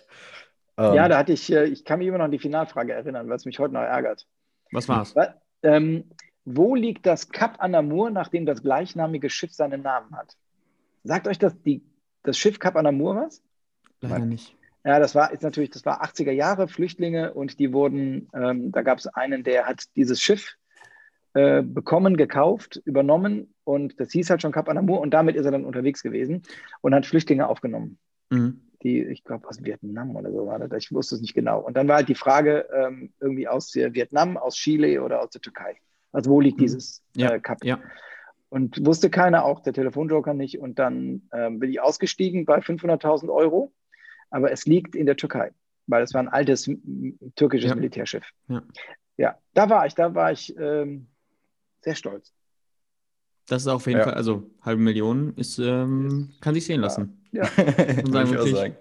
[0.78, 3.28] Ähm, ja, da hatte ich, äh, ich kann mich immer noch an die Finalfrage erinnern,
[3.30, 4.28] weil es mich heute noch ärgert.
[4.72, 5.14] Was war's?
[5.62, 6.06] Ähm,
[6.46, 10.38] wo liegt das Cap Anamur, nachdem das gleichnamige Schiff seinen Namen hat?
[11.04, 11.84] Sagt euch das, die,
[12.24, 13.44] das Schiff Cap Anamur was?
[14.02, 14.56] Leider nicht.
[14.86, 18.82] Ja, das war ist natürlich, das war 80er Jahre, Flüchtlinge und die wurden, ähm, da
[18.82, 20.56] gab es einen, der hat dieses Schiff
[21.34, 25.52] äh, bekommen, gekauft, übernommen und das hieß halt schon Cap Anamur und damit ist er
[25.52, 26.44] dann unterwegs gewesen
[26.82, 27.98] und hat Flüchtlinge aufgenommen.
[28.30, 28.62] Mhm.
[28.82, 31.60] Die, ich glaube, aus Vietnam oder so war das, ich wusste es nicht genau.
[31.60, 35.42] Und dann war halt die Frage ähm, irgendwie aus Vietnam, aus Chile oder aus der
[35.42, 35.76] Türkei.
[36.14, 36.62] Also wo liegt mhm.
[36.62, 37.42] dieses ja, äh?
[37.64, 37.80] Ja.
[38.48, 40.60] Und wusste keiner, auch der Telefonjoker nicht.
[40.60, 43.74] Und dann ähm, bin ich ausgestiegen bei 500.000 Euro
[44.30, 45.52] aber es liegt in der Türkei,
[45.88, 46.70] weil es war ein altes
[47.36, 47.76] türkisches ja.
[47.76, 48.26] Militärschiff.
[48.48, 48.64] Ja.
[49.18, 49.38] ja.
[49.54, 51.08] da war ich, da war ich ähm,
[51.82, 52.34] sehr stolz.
[53.48, 54.06] Das ist auf jeden ja.
[54.06, 57.26] Fall, also halbe Million ist, ähm, kann sich sehen lassen.
[57.32, 58.24] Ja, ja.
[58.24, 58.76] ich auch sagen.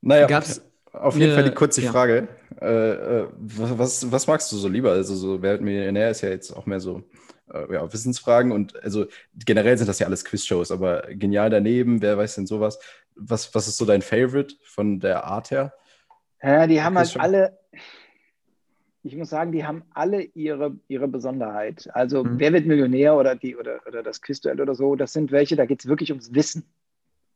[0.00, 2.28] Naja, Gab's auf jeden eine, Fall die kurze Frage.
[2.60, 4.92] Äh, äh, was, was magst du so lieber?
[4.92, 7.02] Also so Wer Millionär ist ja jetzt auch mehr so
[7.52, 9.06] äh, ja, Wissensfragen und also
[9.44, 12.78] generell sind das ja alles Quizshows, aber genial daneben, wer weiß denn sowas?
[13.16, 15.74] Was, was ist so dein Favorite von der Art her?
[16.42, 17.58] Ja, die haben halt alle,
[19.02, 21.88] ich muss sagen, die haben alle ihre, ihre Besonderheit.
[21.92, 22.38] Also mhm.
[22.38, 25.66] wer wird Millionär oder die oder, oder das Quizduell oder so, das sind welche, da
[25.66, 26.64] geht es wirklich ums Wissen.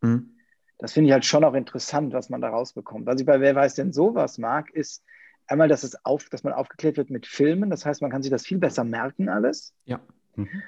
[0.01, 0.37] Mhm.
[0.79, 3.07] Das finde ich halt schon auch interessant, was man da rausbekommt.
[3.07, 5.03] Was ich bei Wer weiß denn sowas mag, ist,
[5.51, 7.71] einmal, dass, es auf, dass man aufgeklärt wird mit Filmen.
[7.71, 9.75] Das heißt, man kann sich das viel besser merken alles.
[9.85, 10.01] Ja.
[10.37, 10.63] Mhm.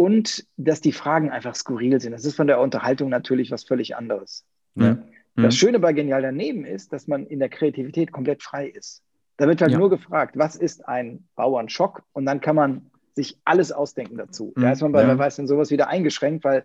[0.00, 2.12] Und dass die Fragen einfach skurril sind.
[2.12, 4.46] Das ist von der Unterhaltung natürlich was völlig anderes.
[4.74, 4.94] Ja.
[4.94, 5.02] Mhm.
[5.42, 9.02] Das Schöne bei Genial daneben ist, dass man in der Kreativität komplett frei ist.
[9.36, 9.78] Da wird halt ja.
[9.78, 12.02] nur gefragt, was ist ein Bauernschock?
[12.14, 14.54] Und dann kann man sich alles ausdenken dazu.
[14.56, 14.62] Mhm.
[14.62, 15.08] Da ist man bei ja.
[15.08, 16.64] Wer weiß denn sowas wieder eingeschränkt, weil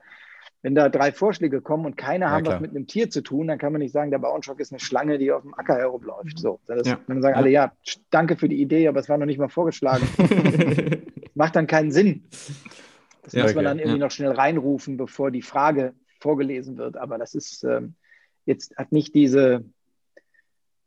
[0.62, 2.56] wenn da drei Vorschläge kommen und keiner ja, haben klar.
[2.56, 4.80] was mit einem Tier zu tun, dann kann man nicht sagen, der Bauernschock ist eine
[4.80, 6.40] Schlange, die auf dem Acker herumläuft.
[6.40, 7.00] So, das, ja.
[7.06, 7.74] dann sagen alle, ja,
[8.12, 10.08] danke für die Idee, aber es war noch nicht mal vorgeschlagen.
[11.36, 12.24] Macht dann keinen Sinn.
[13.26, 16.96] Das ja, muss man dann irgendwie noch schnell reinrufen, bevor die Frage vorgelesen wird.
[16.96, 17.96] Aber das ist ähm,
[18.46, 19.66] jetzt hat nicht diese,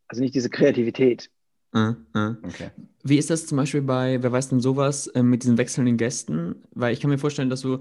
[0.07, 1.31] also nicht diese Kreativität.
[1.75, 2.35] Uh, uh.
[2.43, 2.71] Okay.
[3.03, 6.63] Wie ist das zum Beispiel bei, wer weiß denn sowas, äh, mit diesen wechselnden Gästen?
[6.71, 7.81] Weil ich kann mir vorstellen, dass du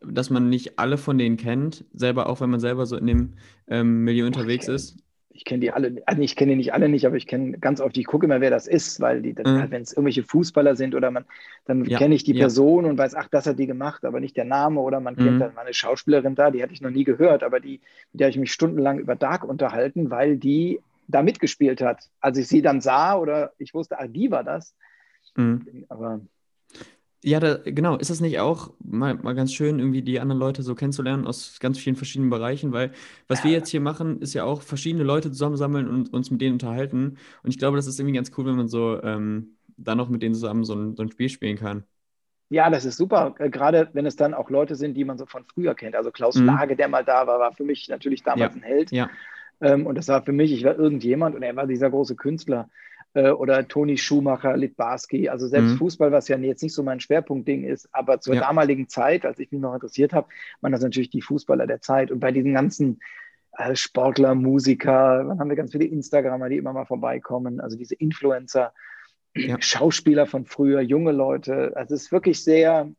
[0.00, 3.32] dass man nicht alle von denen kennt, selber auch wenn man selber so in dem
[3.66, 4.96] ähm, Milieu unterwegs kenn, ist?
[5.30, 7.80] Ich kenne die alle, also ich kenne die nicht alle nicht, aber ich kenne ganz
[7.80, 9.70] oft, ich gucke immer, wer das ist, weil die, mhm.
[9.70, 11.26] wenn es irgendwelche Fußballer sind oder man,
[11.66, 11.98] dann ja.
[11.98, 12.90] kenne ich die Person ja.
[12.90, 15.24] und weiß, ach, das hat die gemacht, aber nicht der Name oder man mhm.
[15.24, 17.80] kennt dann mal eine Schauspielerin da, die hatte ich noch nie gehört, aber die,
[18.12, 22.08] mit der habe ich mich stundenlang über Dark unterhalten, weil die da mitgespielt hat.
[22.20, 24.74] Als ich sie dann sah oder ich wusste, ah, die war das.
[25.36, 25.84] Mhm.
[25.88, 26.20] Aber
[27.24, 27.96] ja, da, genau.
[27.96, 31.58] Ist das nicht auch mal, mal ganz schön, irgendwie die anderen Leute so kennenzulernen aus
[31.60, 32.72] ganz vielen verschiedenen Bereichen?
[32.72, 32.92] Weil
[33.26, 36.54] was wir jetzt hier machen, ist ja auch verschiedene Leute zusammensammeln und uns mit denen
[36.54, 37.18] unterhalten.
[37.42, 40.22] Und ich glaube, das ist irgendwie ganz cool, wenn man so ähm, dann noch mit
[40.22, 41.84] denen zusammen so ein, so ein Spiel spielen kann.
[42.50, 43.34] Ja, das ist super.
[43.38, 45.96] Äh, gerade wenn es dann auch Leute sind, die man so von früher kennt.
[45.96, 46.46] Also Klaus mhm.
[46.46, 48.60] Lage, der mal da war, war für mich natürlich damals ja.
[48.60, 48.90] ein Held.
[48.92, 49.10] Ja.
[49.60, 52.68] Ähm, und das war für mich, ich war irgendjemand und er war dieser große Künstler
[53.14, 55.28] äh, oder Toni Schumacher, Litbarski.
[55.28, 55.78] Also selbst mhm.
[55.78, 58.40] Fußball, was ja jetzt nicht so mein Schwerpunktding ist, aber zur ja.
[58.40, 60.28] damaligen Zeit, als ich mich noch interessiert habe,
[60.60, 62.10] waren das natürlich die Fußballer der Zeit.
[62.10, 63.00] Und bei diesen ganzen
[63.52, 67.94] äh, Sportler, Musiker, dann haben wir ganz viele Instagramer, die immer mal vorbeikommen, also diese
[67.94, 68.72] Influencer,
[69.34, 69.60] ja.
[69.60, 71.72] Schauspieler von früher, junge Leute.
[71.76, 72.90] Also es ist wirklich sehr,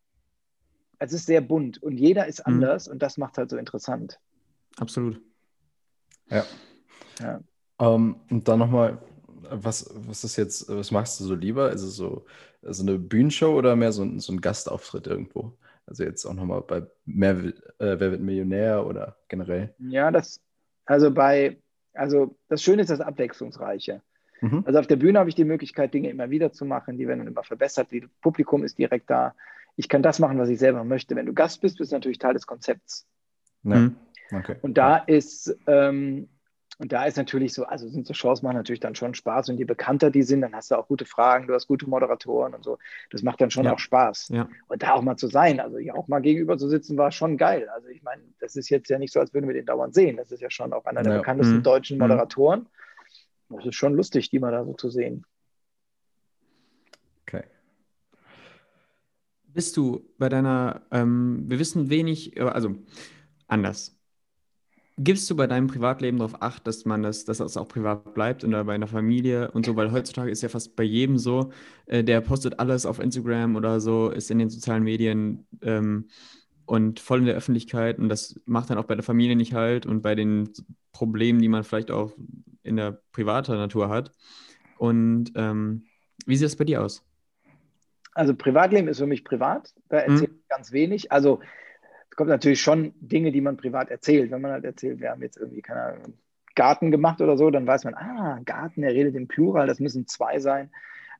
[1.00, 2.54] es ist sehr bunt und jeder ist mhm.
[2.54, 4.19] anders und das macht es halt so interessant.
[4.78, 5.22] Absolut.
[6.30, 6.45] Ja.
[7.19, 7.41] ja.
[7.78, 9.00] Um, ähm, und dann nochmal
[9.49, 11.71] was, was ist jetzt, was machst du so lieber?
[11.71, 12.25] Ist es so
[12.63, 15.54] also eine Bühnenshow oder mehr so ein, so ein Gastauftritt irgendwo?
[15.86, 19.73] Also jetzt auch nochmal bei mehr, äh, Wer wird Millionär oder generell?
[19.80, 20.41] Ja, das,
[20.86, 21.58] also bei,
[21.93, 24.02] also das Schöne ist das Abwechslungsreiche.
[24.41, 24.63] Mhm.
[24.65, 27.25] Also auf der Bühne habe ich die Möglichkeit, Dinge immer wieder zu machen, die werden
[27.25, 29.36] immer verbessert, das Publikum ist direkt da.
[29.75, 31.15] Ich kann das machen, was ich selber möchte.
[31.15, 33.08] Wenn du Gast bist, bist du natürlich Teil des Konzepts.
[33.63, 33.75] Ja.
[33.78, 33.95] Mhm.
[34.32, 34.56] Okay.
[34.62, 36.30] Und da ist, ähm,
[36.80, 39.58] und da ist natürlich so, also sind so Shows machen natürlich dann schon Spaß und
[39.58, 42.63] je bekannter die sind, dann hast du auch gute Fragen, du hast gute Moderatoren und
[42.63, 42.78] so.
[43.10, 43.74] Das macht dann schon ja.
[43.74, 44.30] auch Spaß.
[44.30, 44.48] Ja.
[44.70, 47.38] Und da auch mal zu sein, also hier auch mal gegenüber zu sitzen, war schon
[47.38, 47.68] geil.
[47.68, 50.15] Also ich meine, das ist jetzt ja nicht so, als würden wir den dauernd sehen.
[50.15, 51.20] Das ist ja schon auch einer der ja.
[51.20, 51.63] bekanntesten mhm.
[51.63, 52.04] deutschen mhm.
[52.04, 52.70] Moderatoren.
[53.50, 55.26] Das ist schon lustig, die mal da so zu sehen.
[57.24, 57.44] Okay.
[59.48, 62.78] Bist du bei deiner, ähm, wir wissen wenig, also
[63.50, 63.99] anders
[65.02, 68.44] Gibst du bei deinem Privatleben darauf Acht, dass man das, dass das auch privat bleibt
[68.44, 69.78] oder bei einer Familie und so?
[69.78, 71.54] Weil heutzutage ist ja fast bei jedem so,
[71.86, 76.10] äh, der postet alles auf Instagram oder so, ist in den sozialen Medien ähm,
[76.66, 79.86] und voll in der Öffentlichkeit und das macht dann auch bei der Familie nicht halt
[79.86, 80.50] und bei den
[80.92, 82.12] Problemen, die man vielleicht auch
[82.64, 84.12] in der privaten Natur hat.
[84.78, 85.86] Und ähm,
[86.26, 87.06] wie sieht das bei dir aus?
[88.16, 90.40] Also Privatleben ist für mich privat, da erzähle hm.
[90.42, 91.12] ich ganz wenig.
[91.14, 91.40] Also
[92.19, 94.29] kommt natürlich schon Dinge, die man privat erzählt.
[94.29, 96.15] Wenn man halt erzählt, wir haben jetzt irgendwie, keine Ahnung,
[96.53, 100.05] Garten gemacht oder so, dann weiß man, ah, Garten, er redet im Plural, das müssen
[100.05, 100.69] zwei sein.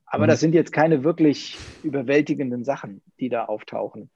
[0.04, 0.28] Aber mhm.
[0.28, 4.10] das sind jetzt keine wirklich überwältigenden Sachen, die da auftauchen.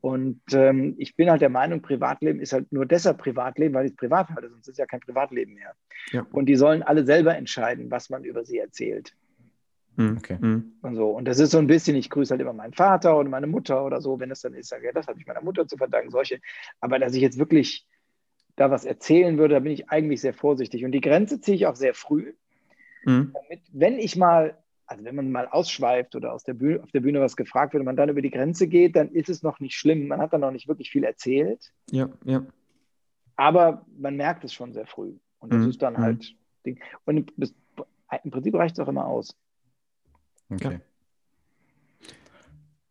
[0.00, 3.94] Und ähm, ich bin halt der Meinung, Privatleben ist halt nur deshalb Privatleben, weil es
[3.94, 5.76] privat halte, sonst ist es ja kein Privatleben mehr.
[6.10, 6.26] Ja.
[6.32, 9.14] Und die sollen alle selber entscheiden, was man über sie erzählt.
[9.96, 10.38] Hm, okay.
[10.40, 10.72] Hm.
[10.82, 11.10] Und so.
[11.10, 13.84] Und das ist so ein bisschen, ich grüße halt immer meinen Vater und meine Mutter
[13.84, 16.10] oder so, wenn es dann ist, sage ja, das habe ich meiner Mutter zu verdanken,
[16.10, 16.40] solche.
[16.80, 17.86] Aber dass ich jetzt wirklich
[18.56, 20.84] da was erzählen würde, da bin ich eigentlich sehr vorsichtig.
[20.84, 22.34] Und die Grenze ziehe ich auch sehr früh.
[23.04, 23.32] Mhm.
[23.34, 27.00] Damit, wenn ich mal, also wenn man mal ausschweift oder aus der Bühne, auf der
[27.00, 29.60] Bühne was gefragt wird und man dann über die Grenze geht, dann ist es noch
[29.60, 30.08] nicht schlimm.
[30.08, 31.72] Man hat dann noch nicht wirklich viel erzählt.
[31.90, 32.44] Ja, ja.
[33.36, 35.14] Aber man merkt es schon sehr früh.
[35.38, 35.70] Und das mhm.
[35.70, 36.36] ist dann halt mhm.
[36.64, 36.80] Ding.
[37.04, 37.32] Und
[38.22, 39.36] im Prinzip reicht es auch immer aus.
[40.54, 40.74] Okay.
[40.74, 40.80] Ja.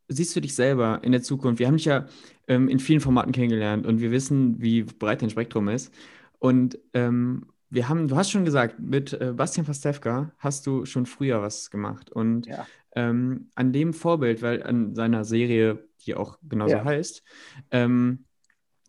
[0.09, 1.59] Siehst du dich selber in der Zukunft?
[1.59, 2.07] Wir haben dich ja
[2.47, 5.93] ähm, in vielen Formaten kennengelernt und wir wissen, wie breit dein Spektrum ist.
[6.39, 11.05] Und ähm, wir haben, du hast schon gesagt, mit äh, Bastian Pastewka hast du schon
[11.05, 12.11] früher was gemacht.
[12.11, 12.67] Und ja.
[12.95, 16.85] ähm, an dem Vorbild, weil an seiner Serie, die auch genauso ja.
[16.85, 17.23] heißt,
[17.71, 18.25] ähm,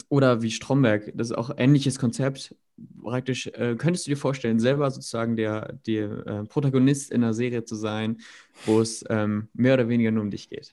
[0.08, 2.54] oder wie Stromberg, das ist auch ein ähnliches Konzept,
[3.02, 7.64] praktisch, äh, könntest du dir vorstellen, selber sozusagen der, der äh, Protagonist in einer Serie
[7.64, 8.18] zu sein,
[8.66, 10.72] wo es ähm, mehr oder weniger nur um dich geht?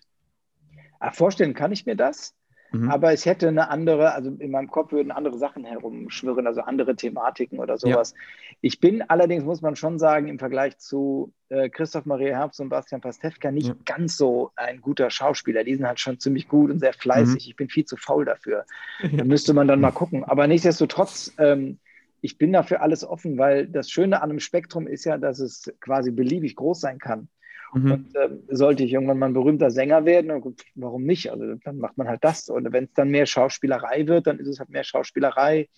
[0.99, 2.35] Ach, vorstellen kann ich mir das.
[2.71, 2.89] Mhm.
[2.89, 6.95] Aber es hätte eine andere, also in meinem Kopf würden andere Sachen herumschwirren, also andere
[6.95, 8.13] Thematiken oder sowas.
[8.15, 8.55] Ja.
[8.61, 12.69] Ich bin allerdings, muss man schon sagen, im Vergleich zu äh, Christoph Maria Herbst und
[12.69, 13.75] Bastian Pastewka nicht ja.
[13.83, 15.65] ganz so ein guter Schauspieler.
[15.65, 17.45] Die sind halt schon ziemlich gut und sehr fleißig.
[17.45, 17.49] Mhm.
[17.49, 18.65] Ich bin viel zu faul dafür.
[19.11, 20.23] Da müsste man dann mal gucken.
[20.23, 21.79] Aber nichtsdestotrotz, ähm,
[22.21, 25.73] ich bin dafür alles offen, weil das Schöne an einem Spektrum ist ja, dass es
[25.81, 27.27] quasi beliebig groß sein kann.
[27.73, 27.91] Mhm.
[27.91, 31.31] Und äh, sollte ich irgendwann mal ein berühmter Sänger werden, warum nicht?
[31.31, 32.49] Also dann macht man halt das.
[32.49, 35.69] Und wenn es dann mehr Schauspielerei wird, dann ist es halt mehr Schauspielerei.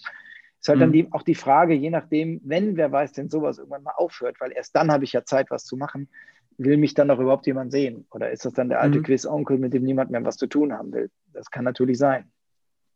[0.60, 0.82] Ist halt mhm.
[0.82, 4.40] dann die, auch die Frage, je nachdem, wenn, wer weiß, denn sowas irgendwann mal aufhört,
[4.40, 6.10] weil erst dann habe ich ja Zeit, was zu machen.
[6.58, 8.06] Will mich dann noch überhaupt jemand sehen?
[8.12, 9.04] Oder ist das dann der alte mhm.
[9.04, 11.10] Quiz-Onkel, mit dem niemand mehr was zu tun haben will?
[11.32, 12.33] Das kann natürlich sein.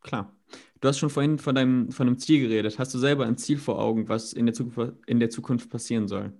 [0.07, 0.33] Klar.
[0.79, 2.79] Du hast schon vorhin von deinem, von einem Ziel geredet.
[2.79, 6.07] Hast du selber ein Ziel vor Augen, was in der Zukunft, in der Zukunft passieren
[6.07, 6.31] soll?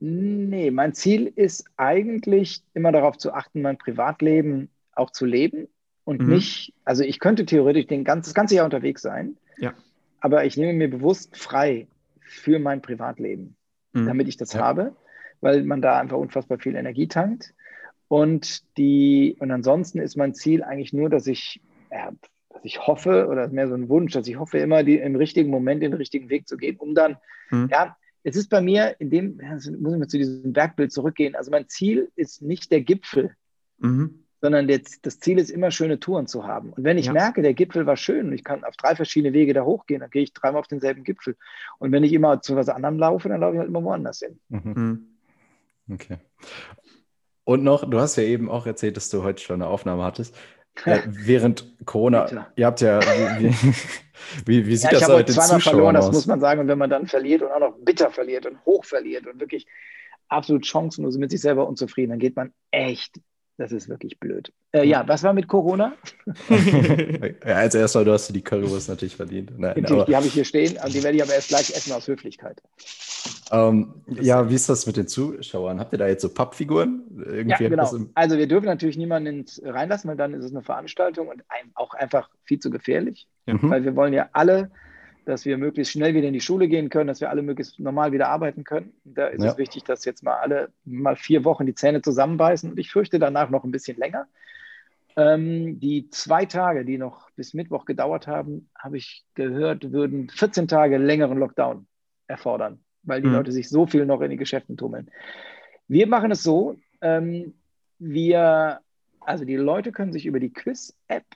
[0.00, 5.68] Nee, mein Ziel ist eigentlich immer darauf zu achten, mein Privatleben auch zu leben
[6.04, 6.34] und mhm.
[6.34, 9.74] nicht, also ich könnte theoretisch den ganz, das ganze Jahr unterwegs sein, ja.
[10.20, 11.88] aber ich nehme mir bewusst frei
[12.20, 13.56] für mein Privatleben,
[13.92, 14.06] mhm.
[14.06, 14.60] damit ich das ja.
[14.60, 14.94] habe,
[15.40, 17.54] weil man da einfach unfassbar viel Energie tankt.
[18.06, 22.12] Und die, und ansonsten ist mein Ziel eigentlich nur, dass ich, ja,
[22.58, 25.50] dass ich hoffe, oder mehr so ein Wunsch, dass ich hoffe, immer die, im richtigen
[25.50, 27.16] Moment den richtigen Weg zu gehen, um dann,
[27.50, 27.68] mhm.
[27.70, 31.34] ja, es ist bei mir, in dem, also muss ich mal zu diesem Bergbild zurückgehen.
[31.34, 33.34] Also mein Ziel ist nicht der Gipfel,
[33.78, 34.24] mhm.
[34.40, 36.72] sondern der, das Ziel ist immer schöne Touren zu haben.
[36.72, 37.12] Und wenn ich ja.
[37.12, 40.10] merke, der Gipfel war schön und ich kann auf drei verschiedene Wege da hochgehen, dann
[40.10, 41.36] gehe ich dreimal auf denselben Gipfel.
[41.78, 44.38] Und wenn ich immer zu was anderem laufe, dann laufe ich halt immer woanders hin.
[44.48, 44.72] Mhm.
[44.74, 45.06] mhm.
[45.90, 46.18] Okay.
[47.44, 50.36] Und noch, du hast ja eben auch erzählt, dass du heute schon eine Aufnahme hattest.
[50.84, 52.46] Äh, während Corona, Bitte.
[52.56, 53.00] ihr habt ja,
[53.40, 53.52] wie,
[54.46, 56.06] wie, wie sieht ja, das den Zuschauern verloren, aus?
[56.06, 56.60] Das muss man sagen.
[56.60, 59.66] Und wenn man dann verliert und auch noch bitter verliert und hoch verliert und wirklich
[60.28, 63.20] absolut chancenlos mit sich selber unzufrieden, dann geht man echt
[63.58, 64.52] das ist wirklich blöd.
[64.72, 65.92] Äh, ja, was war mit Corona?
[66.48, 69.58] ja, als erstes, du hast die Currywurst natürlich verdient.
[69.58, 72.06] Nein, natürlich, die habe ich hier stehen, die werde ich aber erst gleich essen aus
[72.06, 72.62] Höflichkeit.
[73.50, 75.80] Ähm, ja, wie ist das mit den Zuschauern?
[75.80, 77.02] Habt ihr da jetzt so Pappfiguren?
[77.16, 77.90] Irgendwie ja, genau.
[78.14, 81.42] Also wir dürfen natürlich niemanden reinlassen, weil dann ist es eine Veranstaltung und
[81.74, 83.26] auch einfach viel zu gefährlich.
[83.46, 83.70] Mhm.
[83.70, 84.70] Weil wir wollen ja alle
[85.28, 88.12] dass wir möglichst schnell wieder in die Schule gehen können, dass wir alle möglichst normal
[88.12, 88.94] wieder arbeiten können.
[89.04, 89.50] Da ist ja.
[89.50, 93.18] es wichtig, dass jetzt mal alle mal vier Wochen die Zähne zusammenbeißen und ich fürchte
[93.18, 94.26] danach noch ein bisschen länger.
[95.16, 100.66] Ähm, die zwei Tage, die noch bis Mittwoch gedauert haben, habe ich gehört, würden 14
[100.66, 101.86] Tage längeren Lockdown
[102.26, 103.34] erfordern, weil die mhm.
[103.34, 105.10] Leute sich so viel noch in die Geschäften tummeln.
[105.88, 107.52] Wir machen es so, ähm,
[107.98, 108.80] wir,
[109.20, 111.26] also die Leute können sich über die Quiz-App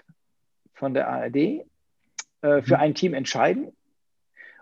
[0.72, 1.62] von der ARD äh,
[2.40, 2.80] für mhm.
[2.80, 3.72] ein Team entscheiden.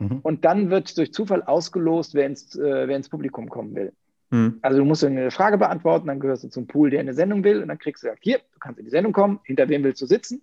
[0.01, 0.19] Mhm.
[0.23, 3.93] Und dann wird durch Zufall ausgelost, wer ins, äh, wer ins Publikum kommen will.
[4.31, 4.59] Mhm.
[4.63, 7.63] Also du musst eine Frage beantworten, dann gehörst du zum Pool, der eine Sendung will,
[7.63, 10.01] und dann kriegst du gesagt, hier, du kannst in die Sendung kommen, hinter wem willst
[10.03, 10.43] du sitzen?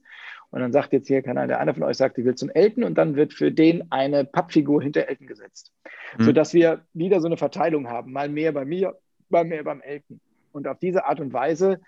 [0.50, 2.84] Und dann sagt jetzt hier, kann der einer von euch sagt, ich will zum Elten,
[2.84, 5.74] und dann wird für den eine Pappfigur hinter Elten gesetzt.
[6.17, 6.24] Mhm.
[6.24, 8.96] Sodass wir wieder so eine Verteilung haben, mal mehr bei mir,
[9.30, 10.22] mal mehr beim Elten.
[10.52, 11.80] Und auf diese Art und Weise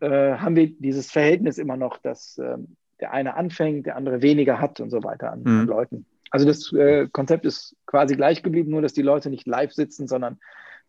[0.00, 2.58] äh, haben wir dieses Verhältnis immer noch, dass äh,
[3.00, 5.60] der eine anfängt, der andere weniger hat und so weiter an, mhm.
[5.60, 6.06] an Leuten.
[6.30, 10.08] Also das äh, Konzept ist quasi gleich geblieben, nur dass die Leute nicht live sitzen,
[10.08, 10.38] sondern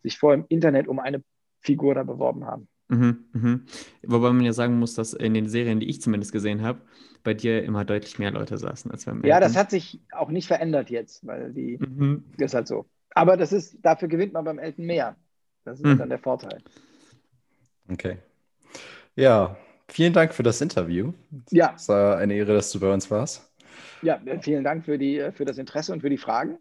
[0.02, 1.22] sich vor im Internet um eine
[1.60, 2.68] Figur da beworben haben.
[2.88, 3.66] Mhm, mhm.
[4.06, 6.80] Wobei man ja sagen muss, dass in den Serien, die ich zumindest gesehen habe,
[7.22, 10.46] bei dir immer deutlich mehr Leute saßen als beim Ja, das hat sich auch nicht
[10.46, 12.24] verändert jetzt, weil die mhm.
[12.38, 12.86] ist halt so.
[13.10, 15.16] Aber das ist, dafür gewinnt man beim Elten mehr.
[15.64, 15.98] Das ist mhm.
[15.98, 16.62] dann der Vorteil.
[17.90, 18.18] Okay.
[19.16, 19.56] Ja,
[19.88, 21.12] vielen Dank für das Interview.
[21.50, 21.74] Ja.
[21.74, 23.47] Es war eine Ehre, dass du bei uns warst.
[24.02, 26.58] Ja, vielen Dank für, die, für das Interesse und für die Fragen.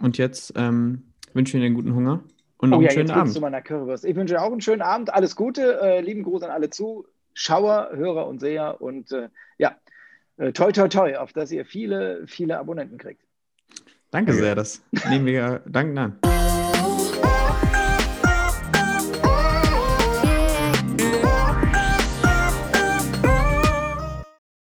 [0.00, 2.24] Und jetzt ähm, wünsche ich Ihnen einen guten Hunger
[2.58, 3.32] und noch oh, einen ja, schönen jetzt Abend.
[3.32, 4.04] Zu meiner Currywurst.
[4.04, 5.12] Ich wünsche auch einen schönen Abend.
[5.12, 5.80] Alles Gute.
[5.80, 8.80] Äh, lieben Gruß an alle Zuschauer, Hörer und Seher.
[8.80, 9.28] Und äh,
[9.58, 9.76] ja,
[10.36, 13.22] äh, toi, toi, toi, auf dass ihr viele, viele Abonnenten kriegt.
[14.10, 14.54] Danke sehr.
[14.54, 16.33] Das nehmen wir dankend an.